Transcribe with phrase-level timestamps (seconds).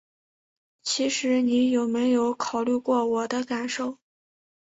[0.81, 3.99] 其实你有没有考虑过我的感受？